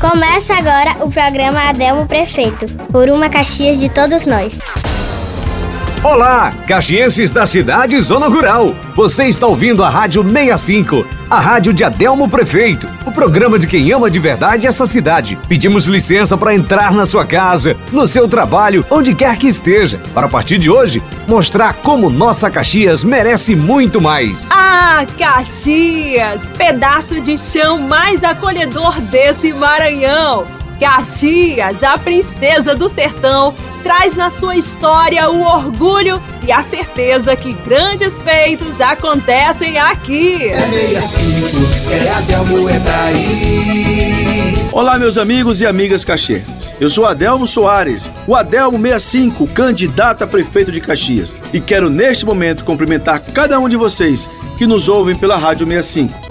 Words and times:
Começa 0.00 0.54
agora 0.54 1.04
o 1.04 1.10
programa 1.10 1.68
Adelmo 1.68 2.06
Prefeito, 2.06 2.64
por 2.90 3.10
uma 3.10 3.28
Caxias 3.28 3.78
de 3.78 3.90
todos 3.90 4.24
nós. 4.24 4.58
Olá, 6.02 6.50
caxienses 6.66 7.30
da 7.30 7.46
cidade 7.46 8.00
Zona 8.00 8.26
Rural. 8.26 8.74
Você 8.96 9.24
está 9.24 9.46
ouvindo 9.46 9.84
a 9.84 9.90
Rádio 9.90 10.22
65, 10.22 11.06
a 11.28 11.38
rádio 11.38 11.74
de 11.74 11.84
Adelmo 11.84 12.26
Prefeito, 12.26 12.88
o 13.04 13.12
programa 13.12 13.58
de 13.58 13.66
quem 13.66 13.92
ama 13.92 14.10
de 14.10 14.18
verdade 14.18 14.66
essa 14.66 14.86
cidade. 14.86 15.38
Pedimos 15.46 15.84
licença 15.84 16.38
para 16.38 16.54
entrar 16.54 16.92
na 16.92 17.04
sua 17.04 17.26
casa, 17.26 17.76
no 17.92 18.08
seu 18.08 18.26
trabalho, 18.26 18.82
onde 18.90 19.14
quer 19.14 19.36
que 19.36 19.46
esteja, 19.46 20.00
para 20.14 20.26
a 20.26 20.30
partir 20.30 20.56
de 20.56 20.70
hoje 20.70 21.02
mostrar 21.28 21.74
como 21.74 22.08
nossa 22.08 22.50
Caxias 22.50 23.04
merece 23.04 23.54
muito 23.54 24.00
mais. 24.00 24.48
Ah, 24.50 25.04
Caxias, 25.18 26.40
pedaço 26.56 27.20
de 27.20 27.36
chão 27.36 27.78
mais 27.78 28.24
acolhedor 28.24 28.98
desse 29.02 29.52
Maranhão. 29.52 30.46
Caxias, 30.80 31.82
a 31.82 31.98
princesa 31.98 32.74
do 32.74 32.88
sertão 32.88 33.54
traz 33.82 34.16
na 34.16 34.30
sua 34.30 34.56
história 34.56 35.28
o 35.30 35.42
orgulho 35.42 36.22
e 36.46 36.52
a 36.52 36.62
certeza 36.62 37.34
que 37.36 37.52
grandes 37.52 38.20
feitos 38.20 38.80
acontecem 38.80 39.78
aqui. 39.78 40.48
É 40.48 41.00
65, 41.00 41.56
é 41.90 42.10
Adelmo, 42.10 42.68
é 42.68 42.78
Thaís. 42.80 44.70
Olá, 44.72 44.98
meus 44.98 45.18
amigos 45.18 45.60
e 45.60 45.66
amigas 45.66 46.04
caxienses. 46.04 46.74
Eu 46.80 46.88
sou 46.88 47.06
Adelmo 47.06 47.46
Soares, 47.46 48.10
o 48.26 48.34
Adelmo 48.34 48.78
65, 48.80 49.46
candidato 49.48 50.22
a 50.22 50.26
prefeito 50.26 50.70
de 50.70 50.80
Caxias. 50.80 51.38
E 51.52 51.60
quero 51.60 51.90
neste 51.90 52.24
momento 52.24 52.64
cumprimentar 52.64 53.20
cada 53.20 53.58
um 53.58 53.68
de 53.68 53.76
vocês 53.76 54.28
que 54.56 54.66
nos 54.66 54.88
ouvem 54.88 55.16
pela 55.16 55.36
Rádio 55.36 55.66
65. 55.66 56.30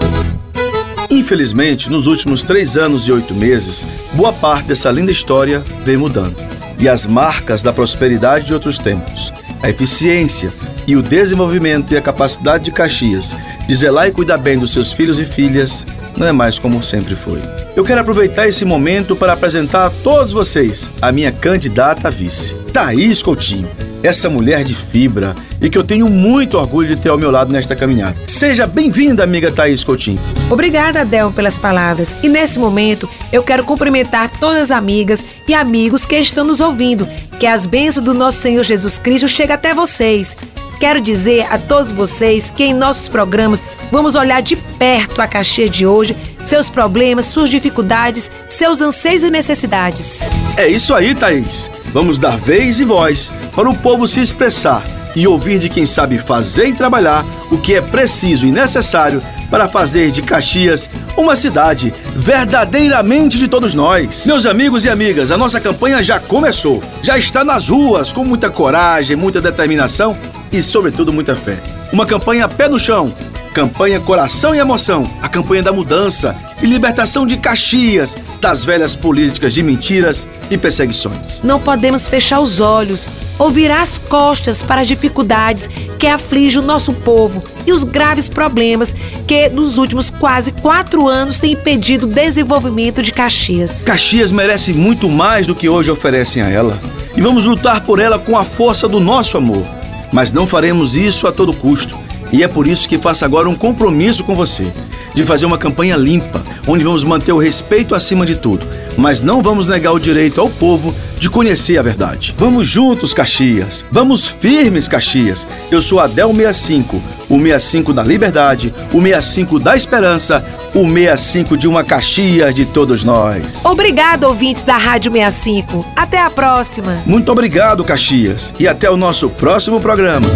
Infelizmente, 1.10 1.90
nos 1.90 2.06
últimos 2.06 2.42
três 2.42 2.76
anos 2.76 3.08
e 3.08 3.12
oito 3.12 3.34
meses, 3.34 3.86
boa 4.12 4.32
parte 4.32 4.68
dessa 4.68 4.90
linda 4.90 5.10
história 5.10 5.62
vem 5.84 5.96
mudando 5.96 6.59
e 6.80 6.88
as 6.88 7.06
marcas 7.06 7.62
da 7.62 7.72
prosperidade 7.72 8.46
de 8.46 8.54
outros 8.54 8.78
tempos, 8.78 9.32
a 9.62 9.68
eficiência 9.68 10.50
e 10.86 10.96
o 10.96 11.02
desenvolvimento 11.02 11.92
e 11.92 11.96
a 11.96 12.02
capacidade 12.02 12.64
de 12.64 12.72
Caxias 12.72 13.36
de 13.68 13.74
zelar 13.74 14.08
e 14.08 14.12
cuidar 14.12 14.38
bem 14.38 14.58
dos 14.58 14.72
seus 14.72 14.90
filhos 14.90 15.20
e 15.20 15.24
filhas 15.24 15.86
não 16.16 16.26
é 16.26 16.32
mais 16.32 16.58
como 16.58 16.82
sempre 16.82 17.14
foi. 17.14 17.40
Eu 17.76 17.84
quero 17.84 18.00
aproveitar 18.00 18.48
esse 18.48 18.64
momento 18.64 19.14
para 19.14 19.34
apresentar 19.34 19.86
a 19.86 19.90
todos 19.90 20.32
vocês 20.32 20.90
a 21.00 21.12
minha 21.12 21.30
candidata 21.30 22.08
a 22.08 22.10
vice, 22.10 22.54
Thaís 22.72 23.22
Coutinho, 23.22 23.68
essa 24.02 24.28
mulher 24.28 24.64
de 24.64 24.74
fibra 24.74 25.34
e 25.60 25.68
que 25.68 25.76
eu 25.76 25.84
tenho 25.84 26.08
muito 26.08 26.56
orgulho 26.56 26.88
de 26.88 26.96
ter 26.96 27.08
ao 27.10 27.18
meu 27.18 27.30
lado 27.30 27.52
nesta 27.52 27.76
caminhada. 27.76 28.16
Seja 28.26 28.66
bem-vinda, 28.66 29.22
amiga 29.22 29.52
Thaís 29.52 29.84
Coutinho. 29.84 30.20
Obrigada, 30.48 31.04
Del, 31.04 31.30
pelas 31.30 31.58
palavras. 31.58 32.16
E 32.22 32.28
nesse 32.28 32.58
momento, 32.58 33.08
eu 33.32 33.42
quero 33.42 33.64
cumprimentar 33.64 34.30
todas 34.38 34.62
as 34.62 34.70
amigas 34.70 35.24
e 35.46 35.54
amigos 35.54 36.06
que 36.06 36.16
estão 36.16 36.44
nos 36.44 36.60
ouvindo. 36.60 37.06
Que 37.38 37.46
as 37.46 37.66
bênçãos 37.66 38.04
do 38.04 38.14
nosso 38.14 38.40
Senhor 38.40 38.64
Jesus 38.64 38.98
Cristo 38.98 39.28
cheguem 39.28 39.54
até 39.54 39.74
vocês. 39.74 40.36
Quero 40.78 41.00
dizer 41.00 41.46
a 41.50 41.58
todos 41.58 41.92
vocês 41.92 42.48
que 42.48 42.64
em 42.64 42.72
nossos 42.72 43.06
programas 43.06 43.62
vamos 43.92 44.14
olhar 44.14 44.40
de 44.40 44.56
perto 44.56 45.20
a 45.20 45.26
Caxias 45.26 45.70
de 45.70 45.86
hoje, 45.86 46.16
seus 46.46 46.70
problemas, 46.70 47.26
suas 47.26 47.50
dificuldades, 47.50 48.30
seus 48.48 48.80
anseios 48.80 49.22
e 49.22 49.30
necessidades. 49.30 50.22
É 50.56 50.66
isso 50.66 50.94
aí, 50.94 51.14
Thaís. 51.14 51.70
Vamos 51.92 52.18
dar 52.18 52.36
vez 52.36 52.78
e 52.78 52.84
voz 52.84 53.32
para 53.54 53.68
o 53.68 53.76
povo 53.76 54.06
se 54.06 54.20
expressar 54.20 54.84
e 55.16 55.26
ouvir 55.26 55.58
de 55.58 55.68
quem 55.68 55.84
sabe 55.84 56.18
fazer 56.18 56.66
e 56.66 56.72
trabalhar 56.72 57.24
o 57.50 57.58
que 57.58 57.74
é 57.74 57.80
preciso 57.80 58.46
e 58.46 58.52
necessário 58.52 59.20
para 59.50 59.68
fazer 59.68 60.12
de 60.12 60.22
Caxias 60.22 60.88
uma 61.16 61.34
cidade 61.34 61.92
verdadeiramente 62.14 63.36
de 63.36 63.48
todos 63.48 63.74
nós. 63.74 64.24
Meus 64.24 64.46
amigos 64.46 64.84
e 64.84 64.88
amigas, 64.88 65.32
a 65.32 65.36
nossa 65.36 65.60
campanha 65.60 66.00
já 66.00 66.20
começou. 66.20 66.80
Já 67.02 67.18
está 67.18 67.42
nas 67.42 67.68
ruas 67.68 68.12
com 68.12 68.24
muita 68.24 68.48
coragem, 68.48 69.16
muita 69.16 69.40
determinação 69.40 70.16
e, 70.52 70.62
sobretudo, 70.62 71.12
muita 71.12 71.34
fé. 71.34 71.58
Uma 71.92 72.06
campanha 72.06 72.46
pé 72.46 72.68
no 72.68 72.78
chão, 72.78 73.12
campanha 73.50 74.00
Coração 74.00 74.54
e 74.54 74.58
Emoção, 74.58 75.10
a 75.20 75.28
campanha 75.28 75.62
da 75.62 75.72
mudança 75.72 76.36
e 76.62 76.66
libertação 76.66 77.26
de 77.26 77.36
Caxias 77.36 78.16
das 78.40 78.64
velhas 78.64 78.96
políticas 78.96 79.52
de 79.52 79.62
mentiras 79.62 80.26
e 80.50 80.56
perseguições. 80.56 81.40
Não 81.42 81.60
podemos 81.60 82.08
fechar 82.08 82.40
os 82.40 82.60
olhos 82.60 83.06
ou 83.38 83.50
virar 83.50 83.80
as 83.80 83.98
costas 83.98 84.62
para 84.62 84.82
as 84.82 84.88
dificuldades 84.88 85.68
que 85.98 86.06
afligem 86.06 86.60
o 86.60 86.64
nosso 86.64 86.92
povo 86.92 87.42
e 87.66 87.72
os 87.72 87.84
graves 87.84 88.28
problemas 88.28 88.94
que 89.26 89.48
nos 89.48 89.78
últimos 89.78 90.10
quase 90.10 90.52
quatro 90.52 91.08
anos 91.08 91.40
têm 91.40 91.52
impedido 91.52 92.06
o 92.06 92.10
desenvolvimento 92.10 93.02
de 93.02 93.12
Caxias. 93.12 93.84
Caxias 93.84 94.30
merece 94.30 94.72
muito 94.72 95.08
mais 95.08 95.46
do 95.46 95.54
que 95.54 95.68
hoje 95.68 95.90
oferecem 95.90 96.42
a 96.42 96.48
ela 96.48 96.78
e 97.16 97.20
vamos 97.20 97.44
lutar 97.44 97.80
por 97.82 97.98
ela 97.98 98.18
com 98.18 98.38
a 98.38 98.44
força 98.44 98.88
do 98.88 99.00
nosso 99.00 99.36
amor. 99.36 99.64
Mas 100.12 100.32
não 100.32 100.46
faremos 100.46 100.96
isso 100.96 101.26
a 101.26 101.32
todo 101.32 101.52
custo. 101.52 101.96
E 102.32 102.42
é 102.42 102.48
por 102.48 102.66
isso 102.66 102.88
que 102.88 102.98
faço 102.98 103.24
agora 103.24 103.48
um 103.48 103.54
compromisso 103.54 104.24
com 104.24 104.34
você 104.34 104.66
de 105.14 105.22
fazer 105.22 105.46
uma 105.46 105.58
campanha 105.58 105.96
limpa, 105.96 106.42
onde 106.66 106.84
vamos 106.84 107.04
manter 107.04 107.32
o 107.32 107.38
respeito 107.38 107.94
acima 107.94 108.24
de 108.24 108.36
tudo, 108.36 108.66
mas 108.96 109.20
não 109.20 109.42
vamos 109.42 109.66
negar 109.66 109.92
o 109.92 109.98
direito 109.98 110.40
ao 110.40 110.48
povo 110.48 110.94
de 111.18 111.28
conhecer 111.28 111.78
a 111.78 111.82
verdade. 111.82 112.34
Vamos 112.38 112.66
juntos, 112.66 113.12
Caxias. 113.12 113.84
Vamos 113.90 114.26
firmes, 114.26 114.88
Caxias. 114.88 115.46
Eu 115.70 115.82
sou 115.82 116.00
Adel 116.00 116.34
65, 116.34 117.02
o 117.28 117.36
65 117.36 117.92
da 117.92 118.02
liberdade, 118.02 118.72
o 118.92 119.00
65 119.02 119.58
da 119.58 119.76
esperança, 119.76 120.44
o 120.74 120.84
65 120.84 121.56
de 121.56 121.68
uma 121.68 121.84
Caxias 121.84 122.54
de 122.54 122.64
todos 122.64 123.04
nós. 123.04 123.64
Obrigado, 123.64 124.24
ouvintes 124.24 124.62
da 124.62 124.76
Rádio 124.76 125.12
65. 125.12 125.84
Até 125.94 126.20
a 126.20 126.30
próxima. 126.30 127.02
Muito 127.04 127.30
obrigado, 127.30 127.84
Caxias, 127.84 128.54
e 128.58 128.66
até 128.66 128.90
o 128.90 128.96
nosso 128.96 129.28
próximo 129.28 129.80
programa. 129.80 130.28